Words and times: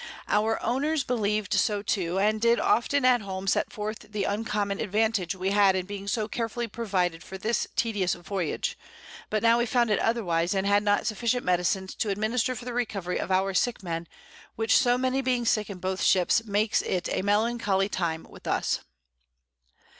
Our 0.27 0.59
Owners 0.63 1.03
believed 1.03 1.53
so 1.53 1.83
too, 1.83 2.17
and 2.17 2.41
did 2.41 2.59
often 2.59 3.05
at 3.05 3.21
home 3.21 3.45
set 3.45 3.71
forth 3.71 3.99
the 4.11 4.23
uncommon 4.23 4.79
Advantage 4.79 5.35
we 5.35 5.51
had 5.51 5.75
in 5.75 5.85
being 5.85 6.07
so 6.07 6.27
carefully 6.27 6.67
provided 6.67 7.23
for 7.23 7.37
this 7.37 7.67
tedious 7.75 8.15
Voyage; 8.15 8.79
but 9.29 9.43
now 9.43 9.59
we 9.59 9.67
found 9.67 9.91
it 9.91 9.99
otherwise, 9.99 10.55
and 10.55 10.65
had 10.65 10.81
not 10.81 11.05
sufficient 11.05 11.45
Medicines 11.45 11.93
to 11.93 12.09
administer 12.09 12.55
for 12.55 12.65
the 12.65 12.73
Recovery 12.73 13.19
of 13.19 13.29
our 13.29 13.53
sick 13.53 13.83
Men, 13.83 14.07
which 14.55 14.75
so 14.75 14.97
many 14.97 15.21
being 15.21 15.45
sick 15.45 15.69
in 15.69 15.77
both 15.77 16.01
Ships, 16.01 16.43
makes 16.45 16.81
it 16.81 17.07
a 17.11 17.21
melancholy 17.21 17.87
Time 17.87 18.25
with 18.27 18.47
us. 18.47 18.79